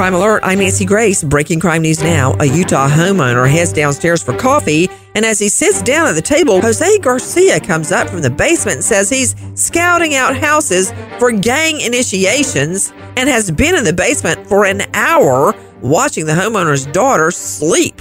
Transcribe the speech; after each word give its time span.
Crime 0.00 0.14
Alert, 0.14 0.40
I'm 0.44 0.60
Nancy 0.60 0.86
Grace. 0.86 1.22
Breaking 1.22 1.60
crime 1.60 1.82
news 1.82 2.02
now. 2.02 2.34
A 2.40 2.46
Utah 2.46 2.88
homeowner 2.88 3.46
heads 3.46 3.70
downstairs 3.70 4.22
for 4.22 4.34
coffee, 4.34 4.88
and 5.14 5.26
as 5.26 5.38
he 5.38 5.50
sits 5.50 5.82
down 5.82 6.08
at 6.08 6.14
the 6.14 6.22
table, 6.22 6.58
Jose 6.62 6.98
Garcia 7.00 7.60
comes 7.60 7.92
up 7.92 8.08
from 8.08 8.22
the 8.22 8.30
basement 8.30 8.76
and 8.76 8.84
says 8.84 9.10
he's 9.10 9.36
scouting 9.54 10.14
out 10.14 10.34
houses 10.34 10.90
for 11.18 11.30
gang 11.30 11.82
initiations 11.82 12.94
and 13.18 13.28
has 13.28 13.50
been 13.50 13.74
in 13.74 13.84
the 13.84 13.92
basement 13.92 14.46
for 14.46 14.64
an 14.64 14.80
hour 14.94 15.54
watching 15.82 16.24
the 16.24 16.32
homeowner's 16.32 16.86
daughter 16.86 17.30
sleep. 17.30 18.00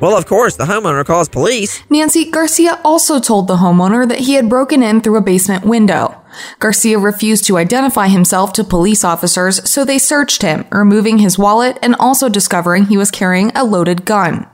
Well, 0.00 0.16
of 0.16 0.24
course, 0.24 0.56
the 0.56 0.64
homeowner 0.64 1.04
calls 1.04 1.28
police. 1.28 1.82
Nancy 1.90 2.30
Garcia 2.30 2.80
also 2.84 3.20
told 3.20 3.46
the 3.46 3.56
homeowner 3.56 4.08
that 4.08 4.20
he 4.20 4.34
had 4.34 4.48
broken 4.48 4.82
in 4.82 5.02
through 5.02 5.16
a 5.16 5.22
basement 5.22 5.64
window. 5.64 6.16
Garcia 6.58 6.98
refused 6.98 7.44
to 7.46 7.58
identify 7.58 8.08
himself 8.08 8.52
to 8.54 8.64
police 8.64 9.04
officers, 9.04 9.68
so 9.68 9.84
they 9.84 9.98
searched 9.98 10.40
him, 10.40 10.64
removing 10.70 11.18
his 11.18 11.38
wallet 11.38 11.78
and 11.82 11.94
also 11.96 12.30
discovering 12.30 12.86
he 12.86 12.96
was 12.96 13.10
carrying 13.10 13.50
a 13.54 13.64
loaded 13.64 14.06
gun. 14.06 14.46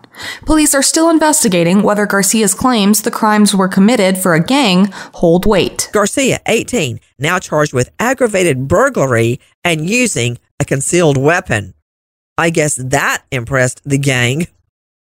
Police 0.46 0.74
are 0.74 0.82
still 0.82 1.10
investigating 1.10 1.82
whether 1.82 2.06
Garcia's 2.06 2.54
claims 2.54 3.02
the 3.02 3.10
crimes 3.10 3.54
were 3.54 3.68
committed 3.68 4.18
for 4.18 4.34
a 4.34 4.42
gang 4.42 4.86
hold 5.14 5.46
weight. 5.46 5.90
Garcia, 5.92 6.40
18, 6.46 6.98
now 7.18 7.38
charged 7.38 7.72
with 7.72 7.90
aggravated 7.98 8.66
burglary 8.66 9.38
and 9.62 9.88
using 9.88 10.38
a 10.58 10.64
concealed 10.64 11.18
weapon. 11.18 11.74
I 12.38 12.50
guess 12.50 12.76
that 12.76 13.24
impressed 13.30 13.82
the 13.84 13.98
gang. 13.98 14.46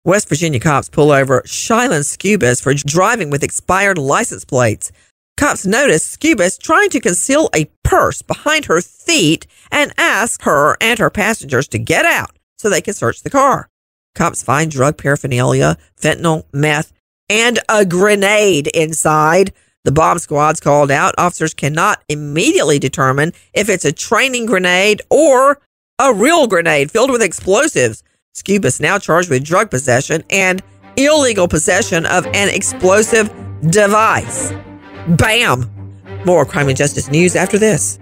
West 0.03 0.29
Virginia 0.29 0.59
cops 0.59 0.89
pull 0.89 1.11
over 1.11 1.43
Shylin 1.43 2.01
Scubas 2.01 2.59
for 2.59 2.73
driving 2.73 3.29
with 3.29 3.43
expired 3.43 3.99
license 3.99 4.43
plates. 4.43 4.91
Cops 5.37 5.63
notice 5.63 6.17
Scubas 6.17 6.59
trying 6.59 6.89
to 6.89 6.99
conceal 6.99 7.51
a 7.53 7.65
purse 7.83 8.23
behind 8.23 8.65
her 8.65 8.81
feet 8.81 9.45
and 9.69 9.93
ask 9.99 10.41
her 10.41 10.75
and 10.81 10.97
her 10.97 11.11
passengers 11.11 11.67
to 11.67 11.77
get 11.77 12.03
out 12.03 12.31
so 12.57 12.67
they 12.67 12.81
can 12.81 12.95
search 12.95 13.21
the 13.21 13.29
car. 13.29 13.69
Cops 14.15 14.41
find 14.41 14.71
drug 14.71 14.97
paraphernalia, 14.97 15.77
fentanyl, 16.01 16.45
meth, 16.51 16.91
and 17.29 17.59
a 17.69 17.85
grenade 17.85 18.67
inside. 18.73 19.53
The 19.83 19.91
bomb 19.91 20.17
squad's 20.17 20.59
called 20.59 20.89
out. 20.89 21.13
Officers 21.19 21.53
cannot 21.53 22.03
immediately 22.09 22.79
determine 22.79 23.33
if 23.53 23.69
it's 23.69 23.85
a 23.85 23.91
training 23.91 24.47
grenade 24.47 25.03
or 25.11 25.61
a 25.99 26.11
real 26.11 26.47
grenade 26.47 26.89
filled 26.89 27.11
with 27.11 27.21
explosives. 27.21 28.01
Scubas 28.33 28.79
now 28.81 28.97
charged 28.97 29.29
with 29.29 29.43
drug 29.43 29.69
possession 29.69 30.23
and 30.29 30.61
illegal 30.95 31.47
possession 31.47 32.05
of 32.05 32.25
an 32.27 32.49
explosive 32.49 33.29
device. 33.69 34.53
Bam! 35.07 35.69
More 36.25 36.45
crime 36.45 36.67
and 36.67 36.77
justice 36.77 37.09
news 37.09 37.35
after 37.35 37.57
this. 37.57 37.99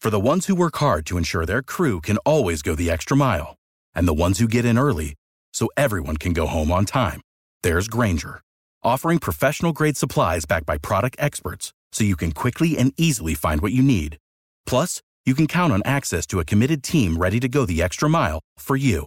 For 0.00 0.10
the 0.10 0.20
ones 0.20 0.46
who 0.46 0.54
work 0.54 0.76
hard 0.76 1.06
to 1.06 1.16
ensure 1.16 1.46
their 1.46 1.62
crew 1.62 2.00
can 2.00 2.18
always 2.18 2.60
go 2.60 2.74
the 2.74 2.90
extra 2.90 3.16
mile, 3.16 3.56
and 3.94 4.06
the 4.06 4.12
ones 4.12 4.38
who 4.38 4.46
get 4.46 4.66
in 4.66 4.78
early 4.78 5.14
so 5.54 5.70
everyone 5.76 6.18
can 6.18 6.34
go 6.34 6.46
home 6.46 6.70
on 6.70 6.84
time, 6.84 7.22
there's 7.62 7.88
Grainger, 7.88 8.42
offering 8.82 9.18
professional 9.18 9.72
grade 9.72 9.96
supplies 9.96 10.44
backed 10.44 10.66
by 10.66 10.76
product 10.76 11.16
experts 11.18 11.72
so 11.92 12.04
you 12.04 12.16
can 12.16 12.32
quickly 12.32 12.76
and 12.76 12.92
easily 12.98 13.34
find 13.34 13.62
what 13.62 13.72
you 13.72 13.82
need. 13.82 14.18
Plus, 14.66 15.00
you 15.24 15.34
can 15.34 15.46
count 15.46 15.72
on 15.72 15.80
access 15.86 16.26
to 16.26 16.38
a 16.38 16.44
committed 16.44 16.82
team 16.82 17.16
ready 17.16 17.40
to 17.40 17.48
go 17.48 17.64
the 17.64 17.82
extra 17.82 18.10
mile 18.10 18.40
for 18.58 18.76
you. 18.76 19.06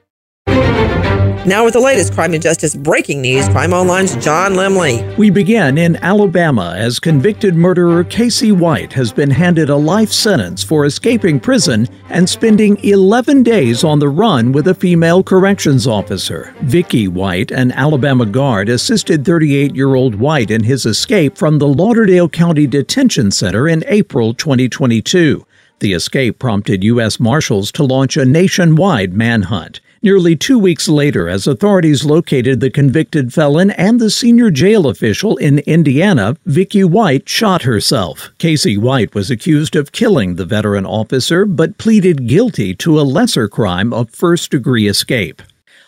Now 1.43 1.65
with 1.65 1.73
the 1.73 1.79
latest 1.79 2.13
crime 2.13 2.35
and 2.35 2.43
justice 2.43 2.75
breaking 2.75 3.19
news, 3.19 3.49
Crime 3.49 3.73
Online's 3.73 4.15
John 4.23 4.53
Lemley. 4.53 5.17
We 5.17 5.31
begin 5.31 5.75
in 5.79 5.95
Alabama 5.95 6.75
as 6.77 6.99
convicted 6.99 7.55
murderer 7.55 8.03
Casey 8.03 8.51
White 8.51 8.93
has 8.93 9.11
been 9.11 9.31
handed 9.31 9.71
a 9.71 9.75
life 9.75 10.11
sentence 10.11 10.63
for 10.63 10.85
escaping 10.85 11.39
prison 11.39 11.87
and 12.09 12.29
spending 12.29 12.77
11 12.83 13.41
days 13.41 13.83
on 13.83 13.97
the 13.97 14.07
run 14.07 14.51
with 14.51 14.67
a 14.67 14.75
female 14.75 15.23
corrections 15.23 15.87
officer. 15.87 16.53
Vicky 16.61 17.07
White, 17.07 17.49
an 17.49 17.71
Alabama 17.71 18.27
guard, 18.27 18.69
assisted 18.69 19.23
38-year-old 19.23 20.13
White 20.13 20.51
in 20.51 20.63
his 20.63 20.85
escape 20.85 21.39
from 21.39 21.57
the 21.57 21.67
Lauderdale 21.67 22.29
County 22.29 22.67
Detention 22.67 23.31
Center 23.31 23.67
in 23.67 23.83
April 23.87 24.35
2022. 24.35 25.43
The 25.79 25.93
escape 25.93 26.37
prompted 26.37 26.83
U.S. 26.83 27.19
Marshals 27.19 27.71
to 27.71 27.83
launch 27.83 28.15
a 28.15 28.25
nationwide 28.25 29.13
manhunt. 29.13 29.81
Nearly 30.03 30.35
two 30.35 30.57
weeks 30.57 30.89
later, 30.89 31.29
as 31.29 31.45
authorities 31.45 32.03
located 32.03 32.59
the 32.59 32.71
convicted 32.71 33.31
felon 33.31 33.69
and 33.69 33.99
the 33.99 34.09
senior 34.09 34.49
jail 34.49 34.87
official 34.87 35.37
in 35.37 35.59
Indiana, 35.59 36.37
Vicky 36.47 36.83
White 36.83 37.29
shot 37.29 37.61
herself. 37.61 38.31
Casey 38.39 38.77
White 38.77 39.13
was 39.13 39.29
accused 39.29 39.75
of 39.75 39.91
killing 39.91 40.37
the 40.37 40.45
veteran 40.45 40.87
officer, 40.87 41.45
but 41.45 41.77
pleaded 41.77 42.27
guilty 42.27 42.73
to 42.77 42.99
a 42.99 43.03
lesser 43.03 43.47
crime 43.47 43.93
of 43.93 44.09
first 44.09 44.49
degree 44.49 44.87
escape. 44.87 45.43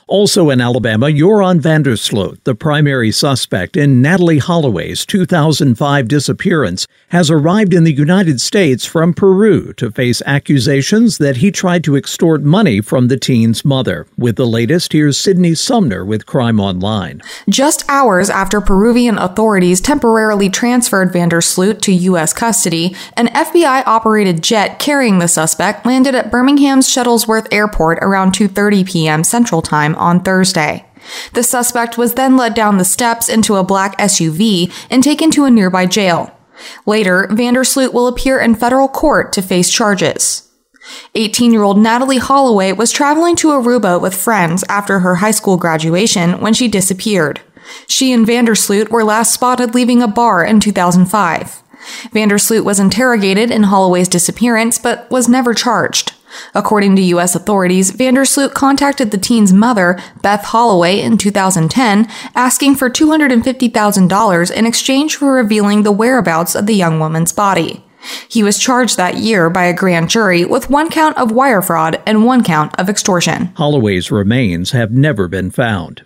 Also 0.07 0.49
in 0.49 0.59
Alabama, 0.59 1.11
Joran 1.11 1.61
van 1.61 1.83
der 1.83 1.95
Sloot, 1.95 2.43
the 2.43 2.55
primary 2.55 3.11
suspect 3.11 3.77
in 3.77 4.01
Natalee 4.01 4.39
Holloway's 4.39 5.05
2005 5.05 6.07
disappearance, 6.07 6.87
has 7.09 7.31
arrived 7.31 7.73
in 7.73 7.85
the 7.85 7.93
United 7.93 8.41
States 8.41 8.85
from 8.85 9.13
Peru 9.13 9.71
to 9.73 9.91
face 9.91 10.21
accusations 10.25 11.19
that 11.19 11.37
he 11.37 11.51
tried 11.51 11.83
to 11.85 11.95
extort 11.95 12.43
money 12.43 12.81
from 12.81 13.07
the 13.07 13.17
teen's 13.17 13.63
mother. 13.63 14.05
With 14.17 14.35
the 14.35 14.45
latest, 14.45 14.93
here's 14.93 15.19
Sydney 15.19 15.55
Sumner 15.55 16.03
with 16.03 16.25
Crime 16.25 16.59
Online. 16.59 17.21
Just 17.49 17.85
hours 17.87 18.29
after 18.29 18.59
Peruvian 18.59 19.17
authorities 19.17 19.79
temporarily 19.79 20.49
transferred 20.49 21.13
Vandersloot 21.13 21.81
to 21.81 21.93
U.S. 21.93 22.33
custody, 22.33 22.95
an 23.15 23.27
FBI 23.27 23.83
operated 23.85 24.43
jet 24.43 24.79
carrying 24.79 25.19
the 25.19 25.27
suspect 25.27 25.85
landed 25.85 26.13
at 26.13 26.29
Birmingham's 26.29 26.87
Shuttlesworth 26.87 27.47
Airport 27.51 27.99
around 28.01 28.33
2:30 28.33 28.85
p.m. 28.85 29.23
Central 29.23 29.61
Time 29.61 29.92
on 29.95 30.21
Thursday. 30.21 30.85
The 31.33 31.43
suspect 31.43 31.97
was 31.97 32.13
then 32.13 32.37
led 32.37 32.53
down 32.53 32.77
the 32.77 32.85
steps 32.85 33.29
into 33.29 33.55
a 33.55 33.63
black 33.63 33.97
SUV 33.97 34.71
and 34.89 35.03
taken 35.03 35.31
to 35.31 35.45
a 35.45 35.51
nearby 35.51 35.85
jail. 35.85 36.31
Later, 36.85 37.27
van 37.31 37.53
der 37.55 37.63
Sloot 37.63 37.93
will 37.93 38.07
appear 38.07 38.39
in 38.39 38.55
federal 38.55 38.87
court 38.87 39.33
to 39.33 39.41
face 39.41 39.69
charges. 39.69 40.49
18 41.15 41.53
year 41.53 41.63
old 41.63 41.77
Natalee 41.77 42.19
Holloway 42.19 42.71
was 42.73 42.91
traveling 42.91 43.35
to 43.37 43.49
Aruba 43.49 44.01
with 44.01 44.15
friends 44.15 44.63
after 44.69 44.99
her 44.99 45.15
high 45.15 45.31
school 45.31 45.57
graduation 45.57 46.39
when 46.41 46.53
she 46.53 46.67
disappeared. 46.67 47.41
She 47.87 48.11
and 48.11 48.25
van 48.25 48.45
der 48.45 48.55
Sloot 48.55 48.91
were 48.91 49.03
last 49.03 49.33
spotted 49.33 49.73
leaving 49.73 50.01
a 50.01 50.07
bar 50.07 50.43
in 50.43 50.59
2005. 50.59 51.63
Van 52.11 52.27
der 52.27 52.37
Sloot 52.37 52.65
was 52.65 52.79
interrogated 52.79 53.51
in 53.51 53.63
Holloway's 53.63 54.07
disappearance 54.07 54.77
but 54.77 55.09
was 55.09 55.29
never 55.29 55.53
charged. 55.53 56.12
According 56.53 56.95
to 56.95 57.01
U.S. 57.01 57.35
authorities, 57.35 57.91
van 57.91 58.15
der 58.15 58.25
Sloot 58.25 58.53
contacted 58.53 59.11
the 59.11 59.17
teen's 59.17 59.53
mother, 59.53 59.99
Beth 60.21 60.45
Holloway, 60.45 60.99
in 60.99 61.17
2010, 61.17 62.07
asking 62.35 62.75
for 62.75 62.89
$250,000 62.89 64.51
in 64.51 64.65
exchange 64.65 65.15
for 65.15 65.33
revealing 65.33 65.83
the 65.83 65.91
whereabouts 65.91 66.55
of 66.55 66.65
the 66.65 66.75
young 66.75 66.99
woman's 66.99 67.31
body. 67.31 67.83
He 68.27 68.43
was 68.43 68.59
charged 68.59 68.97
that 68.97 69.17
year 69.17 69.49
by 69.49 69.65
a 69.65 69.73
grand 69.73 70.09
jury 70.09 70.43
with 70.43 70.69
one 70.69 70.89
count 70.89 71.17
of 71.17 71.31
wire 71.31 71.61
fraud 71.61 72.01
and 72.05 72.25
one 72.25 72.43
count 72.43 72.77
of 72.77 72.89
extortion. 72.89 73.45
Holloway's 73.55 74.11
remains 74.11 74.71
have 74.71 74.91
never 74.91 75.27
been 75.27 75.51
found. 75.51 76.03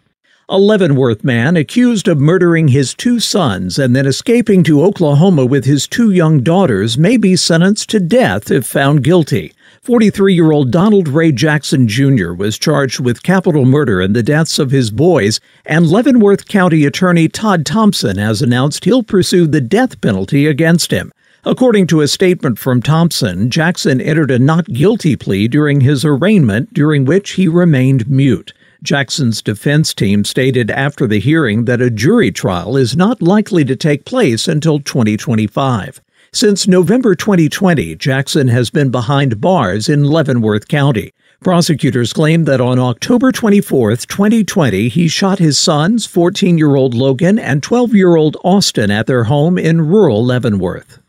A 0.49 0.57
Leavenworth 0.57 1.25
man 1.25 1.57
accused 1.57 2.07
of 2.07 2.19
murdering 2.19 2.69
his 2.69 2.93
two 2.93 3.19
sons 3.19 3.77
and 3.77 3.93
then 3.93 4.05
escaping 4.05 4.63
to 4.63 4.81
Oklahoma 4.81 5.45
with 5.45 5.65
his 5.65 5.87
two 5.87 6.09
young 6.11 6.41
daughters 6.41 6.97
may 6.97 7.17
be 7.17 7.35
sentenced 7.35 7.89
to 7.89 7.99
death 7.99 8.49
if 8.49 8.65
found 8.65 9.03
guilty. 9.03 9.51
43 9.87 10.33
year 10.33 10.51
old 10.51 10.69
Donald 10.69 11.07
Ray 11.07 11.31
Jackson 11.31 11.87
Jr. 11.87 12.33
was 12.33 12.57
charged 12.57 12.99
with 12.99 13.23
capital 13.23 13.63
murder 13.63 14.01
in 14.01 14.11
the 14.11 14.21
deaths 14.21 14.59
of 14.59 14.69
his 14.69 14.91
boys, 14.91 15.39
and 15.65 15.87
Leavenworth 15.87 16.45
County 16.45 16.83
Attorney 16.83 17.29
Todd 17.29 17.65
Thompson 17.65 18.17
has 18.17 18.41
announced 18.41 18.83
he'll 18.83 19.01
pursue 19.01 19.47
the 19.47 19.61
death 19.61 20.01
penalty 20.01 20.45
against 20.45 20.91
him. 20.91 21.13
According 21.45 21.87
to 21.87 22.01
a 22.01 22.09
statement 22.09 22.59
from 22.59 22.81
Thompson, 22.81 23.49
Jackson 23.49 24.01
entered 24.01 24.29
a 24.29 24.37
not 24.37 24.65
guilty 24.65 25.15
plea 25.15 25.47
during 25.47 25.79
his 25.79 26.03
arraignment, 26.03 26.73
during 26.73 27.05
which 27.05 27.31
he 27.35 27.47
remained 27.47 28.09
mute. 28.09 28.51
Jackson's 28.83 29.41
defense 29.41 29.93
team 29.93 30.25
stated 30.25 30.69
after 30.69 31.07
the 31.07 31.21
hearing 31.21 31.63
that 31.63 31.79
a 31.79 31.89
jury 31.89 32.33
trial 32.33 32.75
is 32.75 32.97
not 32.97 33.21
likely 33.21 33.63
to 33.63 33.77
take 33.77 34.03
place 34.03 34.49
until 34.49 34.79
2025. 34.79 36.01
Since 36.37 36.67
November 36.67 37.15
2020, 37.15 37.95
Jackson 37.95 38.47
has 38.49 38.69
been 38.69 38.91
behind 38.91 39.41
bars 39.41 39.89
in 39.89 40.03
Leavenworth 40.03 40.67
County. 40.67 41.11
Prosecutors 41.39 42.13
claim 42.13 42.43
that 42.43 42.61
on 42.61 42.77
October 42.77 43.31
24, 43.31 43.95
2020, 43.95 44.87
he 44.87 45.07
shot 45.07 45.39
his 45.39 45.57
sons, 45.57 46.05
14 46.05 46.59
year 46.59 46.75
old 46.75 46.93
Logan 46.93 47.39
and 47.39 47.63
12 47.63 47.95
year 47.95 48.15
old 48.15 48.37
Austin, 48.43 48.91
at 48.91 49.07
their 49.07 49.23
home 49.23 49.57
in 49.57 49.87
rural 49.87 50.23
Leavenworth 50.23 50.99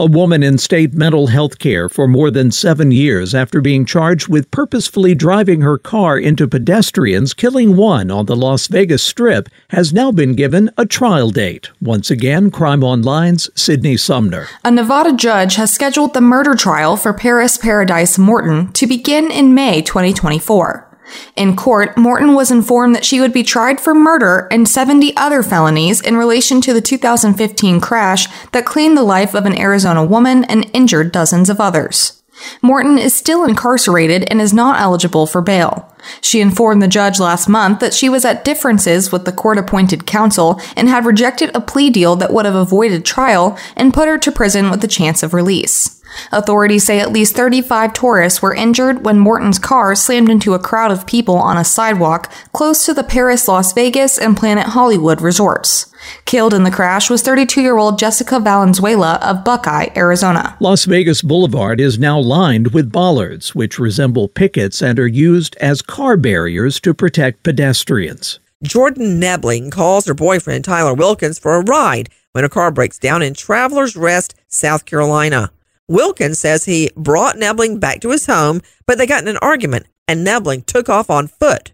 a 0.00 0.06
woman 0.06 0.42
in 0.42 0.56
state 0.56 0.94
mental 0.94 1.26
health 1.26 1.58
care 1.58 1.86
for 1.86 2.08
more 2.08 2.30
than 2.30 2.50
seven 2.50 2.90
years 2.90 3.34
after 3.34 3.60
being 3.60 3.84
charged 3.84 4.28
with 4.28 4.50
purposefully 4.50 5.14
driving 5.14 5.60
her 5.60 5.76
car 5.76 6.18
into 6.18 6.48
pedestrians, 6.48 7.34
killing 7.34 7.76
one 7.76 8.10
on 8.10 8.24
the 8.24 8.34
Las 8.34 8.66
Vegas 8.66 9.02
Strip, 9.02 9.50
has 9.68 9.92
now 9.92 10.10
been 10.10 10.32
given 10.32 10.70
a 10.78 10.86
trial 10.86 11.28
date. 11.28 11.68
Once 11.82 12.10
again, 12.10 12.50
Crime 12.50 12.82
Online's 12.82 13.50
Sydney 13.54 13.98
Sumner. 13.98 14.46
A 14.64 14.70
Nevada 14.70 15.12
judge 15.12 15.56
has 15.56 15.70
scheduled 15.70 16.14
the 16.14 16.22
murder 16.22 16.54
trial 16.54 16.96
for 16.96 17.12
Paris 17.12 17.58
Paradise 17.58 18.16
Morton 18.16 18.72
to 18.72 18.86
begin 18.86 19.30
in 19.30 19.52
May 19.52 19.82
2024. 19.82 20.89
In 21.36 21.56
court, 21.56 21.96
Morton 21.96 22.34
was 22.34 22.50
informed 22.50 22.94
that 22.94 23.04
she 23.04 23.20
would 23.20 23.32
be 23.32 23.42
tried 23.42 23.80
for 23.80 23.94
murder 23.94 24.48
and 24.50 24.68
70 24.68 25.16
other 25.16 25.42
felonies 25.42 26.00
in 26.00 26.16
relation 26.16 26.60
to 26.62 26.72
the 26.72 26.80
2015 26.80 27.80
crash 27.80 28.26
that 28.52 28.66
claimed 28.66 28.96
the 28.96 29.02
life 29.02 29.34
of 29.34 29.46
an 29.46 29.58
Arizona 29.58 30.04
woman 30.04 30.44
and 30.44 30.70
injured 30.72 31.12
dozens 31.12 31.48
of 31.48 31.60
others. 31.60 32.20
Morton 32.62 32.98
is 32.98 33.14
still 33.14 33.44
incarcerated 33.44 34.24
and 34.30 34.40
is 34.40 34.52
not 34.52 34.80
eligible 34.80 35.26
for 35.26 35.40
bail. 35.40 35.94
She 36.20 36.40
informed 36.40 36.82
the 36.82 36.88
judge 36.88 37.20
last 37.20 37.48
month 37.48 37.80
that 37.80 37.94
she 37.94 38.08
was 38.08 38.24
at 38.24 38.44
differences 38.44 39.12
with 39.12 39.24
the 39.24 39.32
court 39.32 39.58
appointed 39.58 40.06
counsel 40.06 40.60
and 40.76 40.88
had 40.88 41.04
rejected 41.04 41.50
a 41.54 41.60
plea 41.60 41.90
deal 41.90 42.16
that 42.16 42.32
would 42.32 42.46
have 42.46 42.54
avoided 42.54 43.04
trial 43.04 43.58
and 43.76 43.94
put 43.94 44.08
her 44.08 44.18
to 44.18 44.32
prison 44.32 44.70
with 44.70 44.82
a 44.82 44.88
chance 44.88 45.22
of 45.22 45.34
release. 45.34 45.99
Authorities 46.32 46.84
say 46.84 47.00
at 47.00 47.12
least 47.12 47.36
35 47.36 47.92
tourists 47.92 48.42
were 48.42 48.54
injured 48.54 49.04
when 49.04 49.18
Morton's 49.18 49.58
car 49.58 49.94
slammed 49.94 50.28
into 50.28 50.54
a 50.54 50.58
crowd 50.58 50.90
of 50.90 51.06
people 51.06 51.36
on 51.36 51.56
a 51.56 51.64
sidewalk 51.64 52.32
close 52.52 52.84
to 52.86 52.94
the 52.94 53.04
Paris, 53.04 53.48
Las 53.48 53.72
Vegas, 53.72 54.18
and 54.18 54.36
Planet 54.36 54.68
Hollywood 54.68 55.20
resorts. 55.20 55.86
Killed 56.24 56.54
in 56.54 56.64
the 56.64 56.70
crash 56.70 57.10
was 57.10 57.22
32 57.22 57.60
year 57.60 57.76
old 57.76 57.98
Jessica 57.98 58.40
Valenzuela 58.40 59.18
of 59.22 59.44
Buckeye, 59.44 59.88
Arizona. 59.96 60.56
Las 60.60 60.84
Vegas 60.84 61.22
Boulevard 61.22 61.80
is 61.80 61.98
now 61.98 62.18
lined 62.18 62.72
with 62.72 62.92
bollards, 62.92 63.54
which 63.54 63.78
resemble 63.78 64.28
pickets 64.28 64.82
and 64.82 64.98
are 64.98 65.06
used 65.06 65.56
as 65.56 65.82
car 65.82 66.16
barriers 66.16 66.80
to 66.80 66.94
protect 66.94 67.42
pedestrians. 67.42 68.38
Jordan 68.62 69.20
Nebling 69.20 69.70
calls 69.72 70.06
her 70.06 70.14
boyfriend 70.14 70.64
Tyler 70.64 70.94
Wilkins 70.94 71.38
for 71.38 71.54
a 71.54 71.62
ride 71.62 72.10
when 72.32 72.44
a 72.44 72.48
car 72.48 72.70
breaks 72.70 72.98
down 72.98 73.22
in 73.22 73.34
Travelers 73.34 73.96
Rest, 73.96 74.34
South 74.48 74.84
Carolina. 74.84 75.50
Wilkins 75.90 76.38
says 76.38 76.64
he 76.64 76.88
brought 76.96 77.34
Nebling 77.34 77.80
back 77.80 78.00
to 78.02 78.10
his 78.10 78.26
home, 78.26 78.62
but 78.86 78.96
they 78.96 79.08
got 79.08 79.22
in 79.22 79.28
an 79.28 79.38
argument 79.38 79.86
and 80.06 80.24
Nebling 80.24 80.64
took 80.64 80.88
off 80.88 81.10
on 81.10 81.26
foot. 81.26 81.72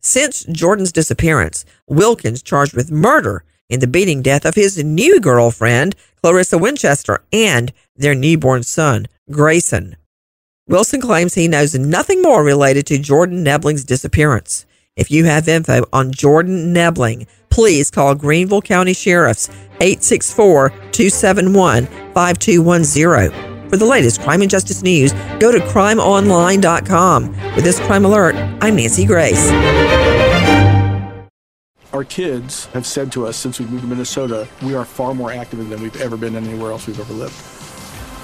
Since 0.00 0.44
Jordan's 0.44 0.90
disappearance, 0.90 1.66
Wilkins 1.86 2.42
charged 2.42 2.74
with 2.74 2.90
murder 2.90 3.44
in 3.68 3.80
the 3.80 3.86
beating 3.86 4.22
death 4.22 4.46
of 4.46 4.54
his 4.54 4.82
new 4.82 5.20
girlfriend, 5.20 5.94
Clarissa 6.22 6.56
Winchester, 6.56 7.22
and 7.30 7.70
their 7.94 8.14
newborn 8.14 8.62
son, 8.62 9.06
Grayson. 9.30 9.96
Wilson 10.66 11.02
claims 11.02 11.34
he 11.34 11.46
knows 11.46 11.74
nothing 11.74 12.22
more 12.22 12.42
related 12.42 12.86
to 12.86 12.98
Jordan 12.98 13.44
Nebling's 13.44 13.84
disappearance. 13.84 14.64
If 14.96 15.10
you 15.10 15.26
have 15.26 15.46
info 15.46 15.84
on 15.92 16.12
Jordan 16.12 16.72
Nebling, 16.72 17.26
please 17.50 17.90
call 17.90 18.14
Greenville 18.14 18.62
County 18.62 18.94
Sheriff's 18.94 19.50
864 19.80 20.70
271 20.70 21.86
5210. 22.14 23.47
For 23.68 23.76
the 23.76 23.84
latest 23.84 24.22
crime 24.22 24.40
and 24.40 24.50
justice 24.50 24.82
news, 24.82 25.12
go 25.40 25.52
to 25.52 25.58
crimeonline.com. 25.58 27.54
With 27.54 27.64
this 27.64 27.78
crime 27.80 28.06
alert, 28.06 28.34
I'm 28.62 28.76
Nancy 28.76 29.04
Grace. 29.04 29.50
Our 31.92 32.04
kids 32.04 32.64
have 32.66 32.86
said 32.86 33.12
to 33.12 33.26
us 33.26 33.36
since 33.36 33.60
we 33.60 33.66
moved 33.66 33.82
to 33.82 33.88
Minnesota, 33.88 34.48
we 34.62 34.74
are 34.74 34.86
far 34.86 35.14
more 35.14 35.30
active 35.30 35.68
than 35.68 35.82
we've 35.82 36.00
ever 36.00 36.16
been 36.16 36.34
anywhere 36.34 36.70
else 36.70 36.86
we've 36.86 36.98
ever 36.98 37.12
lived. 37.12 37.34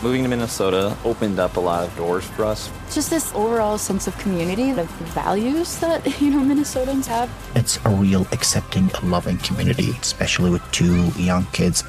Moving 0.02 0.22
to 0.22 0.28
Minnesota 0.28 0.96
opened 1.04 1.38
up 1.38 1.56
a 1.56 1.60
lot 1.60 1.86
of 1.86 1.94
doors 1.96 2.24
for 2.24 2.46
us. 2.46 2.70
Just 2.92 3.10
this 3.10 3.34
overall 3.34 3.76
sense 3.76 4.06
of 4.06 4.16
community, 4.18 4.70
of 4.70 4.88
values 5.12 5.78
that, 5.80 6.20
you 6.22 6.30
know, 6.30 6.38
Minnesotans 6.38 7.04
have. 7.06 7.30
It's 7.54 7.78
a 7.84 7.90
real 7.90 8.26
accepting, 8.32 8.90
loving 9.02 9.36
community, 9.38 9.90
especially 10.00 10.50
with 10.50 10.62
two 10.72 11.08
young 11.20 11.44
kids. 11.52 11.84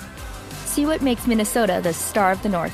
See 0.66 0.86
what 0.86 1.02
makes 1.02 1.26
Minnesota 1.26 1.80
the 1.82 1.94
star 1.94 2.34
of 2.34 2.44
the 2.44 2.50
North. 2.50 2.74